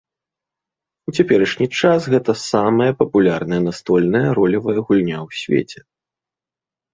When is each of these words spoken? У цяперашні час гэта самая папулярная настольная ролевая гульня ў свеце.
У 1.09 1.13
цяперашні 1.17 1.67
час 1.81 2.07
гэта 2.13 2.35
самая 2.51 2.87
папулярная 3.01 3.61
настольная 3.67 4.27
ролевая 4.39 4.77
гульня 4.87 5.17
ў 5.27 5.43
свеце. 5.43 5.79